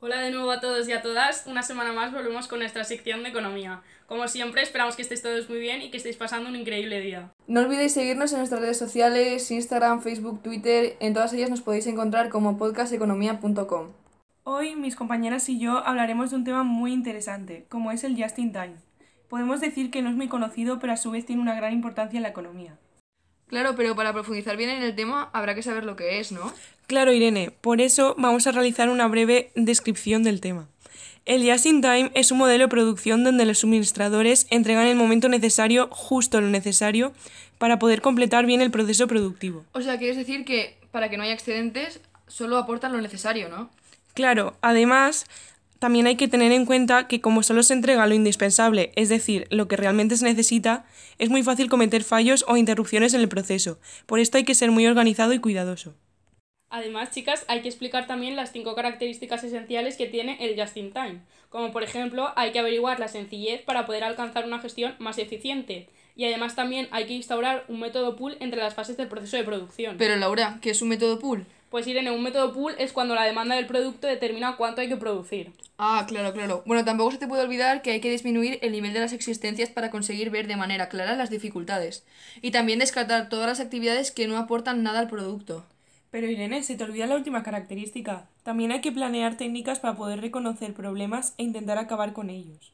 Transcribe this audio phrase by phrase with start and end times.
[0.00, 1.46] Hola de nuevo a todos y a todas.
[1.46, 3.82] Una semana más volvemos con nuestra sección de economía.
[4.06, 7.32] Como siempre, esperamos que estéis todos muy bien y que estéis pasando un increíble día.
[7.46, 10.96] No olvidéis seguirnos en nuestras redes sociales, Instagram, Facebook, Twitter.
[11.00, 13.88] En todas ellas nos podéis encontrar como podcasteconomía.com.
[14.44, 18.38] Hoy mis compañeras y yo hablaremos de un tema muy interesante, como es el Just
[18.38, 18.87] in Time.
[19.28, 22.16] Podemos decir que no es muy conocido, pero a su vez tiene una gran importancia
[22.16, 22.76] en la economía.
[23.48, 26.52] Claro, pero para profundizar bien en el tema habrá que saber lo que es, ¿no?
[26.86, 30.68] Claro, Irene, por eso vamos a realizar una breve descripción del tema.
[31.24, 35.28] El Just in Time es un modelo de producción donde los suministradores entregan el momento
[35.28, 37.12] necesario, justo lo necesario,
[37.58, 39.64] para poder completar bien el proceso productivo.
[39.72, 43.68] O sea, quieres decir que para que no haya excedentes, solo aportan lo necesario, ¿no?
[44.14, 45.26] Claro, además,
[45.78, 49.46] también hay que tener en cuenta que como solo se entrega lo indispensable, es decir,
[49.50, 50.84] lo que realmente se necesita,
[51.18, 53.78] es muy fácil cometer fallos o interrupciones en el proceso.
[54.06, 55.94] Por esto hay que ser muy organizado y cuidadoso.
[56.70, 60.92] Además, chicas, hay que explicar también las cinco características esenciales que tiene el Just in
[60.92, 61.20] Time.
[61.48, 65.88] Como por ejemplo, hay que averiguar la sencillez para poder alcanzar una gestión más eficiente.
[66.14, 69.44] Y además también hay que instaurar un método pool entre las fases del proceso de
[69.44, 69.96] producción.
[69.96, 71.46] Pero Laura, ¿qué es un método pool?
[71.70, 74.96] Pues Irene, un método pool es cuando la demanda del producto determina cuánto hay que
[74.96, 75.52] producir.
[75.76, 76.62] Ah, claro, claro.
[76.64, 79.68] Bueno, tampoco se te puede olvidar que hay que disminuir el nivel de las existencias
[79.68, 82.06] para conseguir ver de manera clara las dificultades.
[82.40, 85.66] Y también descartar todas las actividades que no aportan nada al producto.
[86.10, 88.28] Pero Irene, se te olvida la última característica.
[88.42, 92.72] También hay que planear técnicas para poder reconocer problemas e intentar acabar con ellos.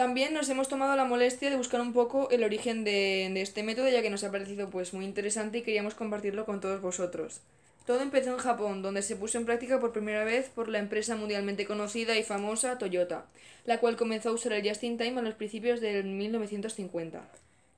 [0.00, 3.86] También nos hemos tomado la molestia de buscar un poco el origen de, este método
[3.90, 7.42] ya que nos ha parecido pues muy interesante y queríamos compartirlo con todos vosotros.
[7.84, 11.16] Todo empezó en Japón, donde se puso en práctica por primera vez por la empresa
[11.16, 13.26] mundialmente conocida y famosa Toyota,
[13.66, 17.20] la cual comenzó a usar el Just in Time a los principios del 1950.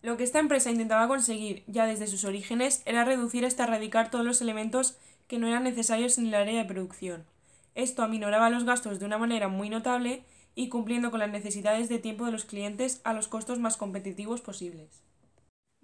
[0.02, 4.24] Lo que esta empresa intentaba conseguir ya desde sus orígenes era reducir hasta erradicar todos
[4.24, 7.24] los elementos que no eran necesarios en el área de producción.
[7.74, 10.22] Esto aminoraba los gastos de una manera muy notable
[10.54, 14.40] y cumpliendo con las necesidades de tiempo de los clientes a los costos más competitivos
[14.40, 15.02] posibles.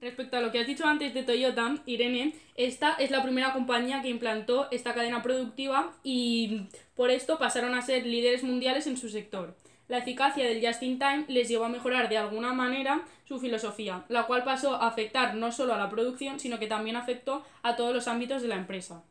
[0.01, 4.01] Respecto a lo que has dicho antes de Toyota, Irene, esta es la primera compañía
[4.01, 9.09] que implantó esta cadena productiva y por esto pasaron a ser líderes mundiales en su
[9.09, 9.57] sector.
[9.89, 14.05] La eficacia del Just in Time les llevó a mejorar de alguna manera su filosofía,
[14.09, 17.75] la cual pasó a afectar no solo a la producción, sino que también afectó a
[17.75, 19.03] todos los ámbitos de la empresa.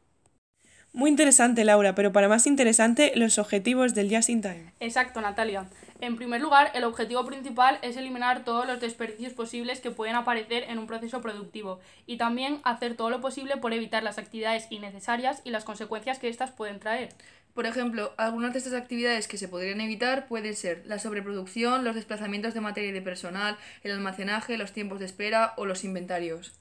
[0.97, 4.73] Muy interesante, Laura, pero para más interesante, los objetivos del Just in Time.
[4.79, 5.67] Exacto, Natalia.
[6.01, 10.63] En primer lugar, el objetivo principal es eliminar todos los desperdicios posibles que pueden aparecer
[10.63, 15.43] en un proceso productivo y también hacer todo lo posible por evitar las actividades innecesarias
[15.43, 17.09] y las consecuencias que éstas pueden traer.
[17.53, 21.93] Por ejemplo, algunas de estas actividades que se podrían evitar pueden ser la sobreproducción, los
[21.93, 26.57] desplazamientos de materia y de personal, el almacenaje, los tiempos de espera o los inventarios.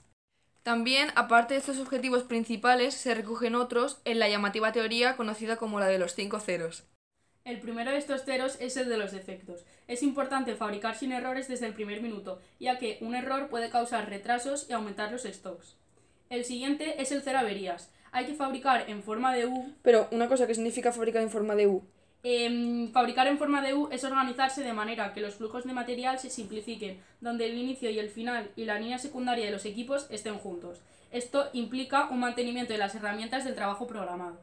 [0.67, 5.79] También, aparte de estos objetivos principales, se recogen otros en la llamativa teoría conocida como
[5.79, 6.83] la de los cinco ceros.
[7.45, 9.65] El primero de estos ceros es el de los defectos.
[9.87, 14.11] Es importante fabricar sin errores desde el primer minuto, ya que un error puede causar
[14.11, 15.77] retrasos y aumentar los stocks.
[16.31, 17.93] El siguiente es el cero averías.
[18.11, 19.73] Hay que fabricar en forma de U.
[19.83, 21.85] Pero, una cosa, ¿qué significa fabricar en forma de U?
[22.29, 26.19] Eh, fabricar en forma de U es organizarse de manera que los flujos de material
[26.19, 30.09] se simplifiquen, donde el inicio y el final y la línea secundaria de los equipos
[30.11, 30.81] estén juntos.
[31.13, 34.41] Esto implica un mantenimiento de las herramientas del trabajo programado.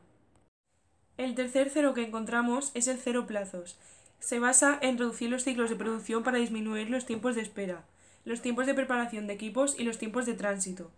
[1.17, 3.77] El tercer cero que encontramos es el cero plazos.
[4.17, 7.83] Se basa en reducir los ciclos de producción para disminuir los tiempos de espera,
[8.23, 10.89] los tiempos de preparación de equipos y los tiempos de tránsito.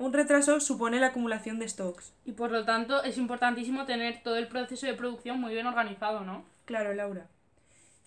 [0.00, 2.14] Un retraso supone la acumulación de stocks.
[2.24, 6.20] Y por lo tanto es importantísimo tener todo el proceso de producción muy bien organizado,
[6.24, 6.42] ¿no?
[6.64, 7.26] Claro, Laura.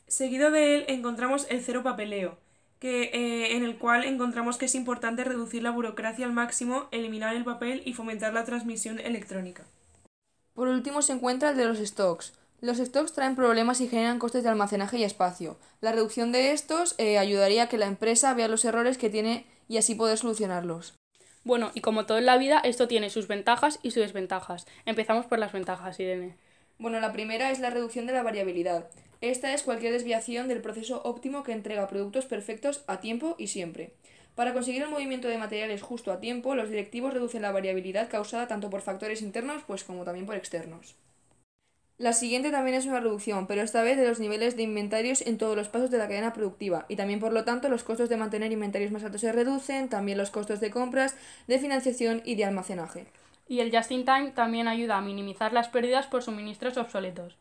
[0.07, 2.39] Seguido de él encontramos el cero papeleo,
[2.79, 7.35] que, eh, en el cual encontramos que es importante reducir la burocracia al máximo, eliminar
[7.35, 9.63] el papel y fomentar la transmisión electrónica.
[10.55, 12.33] Por último se encuentra el de los stocks.
[12.59, 15.59] Los stocks traen problemas y generan costes de almacenaje y espacio.
[15.79, 19.45] La reducción de estos eh, ayudaría a que la empresa vea los errores que tiene
[19.67, 20.95] y así poder solucionarlos.
[21.43, 24.65] Bueno, y como todo en la vida, esto tiene sus ventajas y sus desventajas.
[24.85, 26.37] Empezamos por las ventajas, Irene.
[26.77, 28.89] Bueno, la primera es la reducción de la variabilidad.
[29.19, 33.93] Esta es cualquier desviación del proceso óptimo que entrega productos perfectos a tiempo y siempre.
[34.35, 38.47] Para conseguir el movimiento de materiales justo a tiempo, los directivos reducen la variabilidad causada
[38.47, 40.95] tanto por factores internos pues como también por externos.
[41.99, 45.37] La siguiente también es una reducción, pero esta vez de los niveles de inventarios en
[45.37, 48.17] todos los pasos de la cadena productiva y también por lo tanto los costos de
[48.17, 51.15] mantener inventarios más altos se reducen, también los costos de compras,
[51.47, 53.05] de financiación y de almacenaje.
[53.47, 57.37] Y el Just in Time también ayuda a minimizar las pérdidas por suministros obsoletos.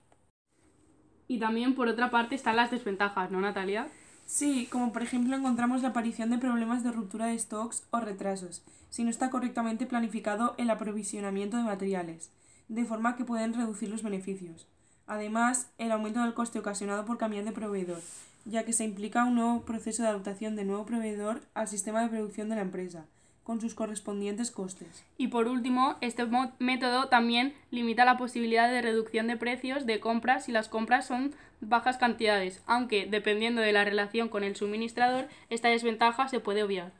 [1.28, 3.88] Y también por otra parte están las desventajas, ¿no, Natalia?
[4.26, 8.62] Sí, como por ejemplo encontramos la aparición de problemas de ruptura de stocks o retrasos,
[8.90, 12.30] si no está correctamente planificado el aprovisionamiento de materiales,
[12.72, 14.66] de forma que pueden reducir los beneficios.
[15.06, 18.00] Además, el aumento del coste ocasionado por cambiar de proveedor,
[18.46, 22.08] ya que se implica un nuevo proceso de adaptación del nuevo proveedor al sistema de
[22.08, 23.04] producción de la empresa,
[23.44, 25.04] con sus correspondientes costes.
[25.18, 26.26] Y por último, este
[26.58, 31.34] método también limita la posibilidad de reducción de precios de compras si las compras son
[31.60, 36.92] bajas cantidades, aunque dependiendo de la relación con el suministrador, esta desventaja se puede obviar.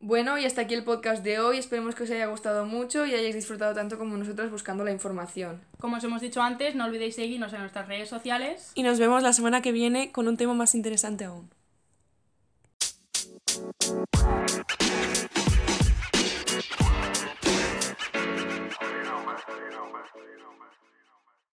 [0.00, 1.58] Bueno, y hasta aquí el podcast de hoy.
[1.58, 5.60] Esperemos que os haya gustado mucho y hayáis disfrutado tanto como nosotros buscando la información.
[5.80, 8.70] Como os hemos dicho antes, no olvidéis seguirnos en nuestras redes sociales.
[8.76, 11.50] Y nos vemos la semana que viene con un tema más interesante aún.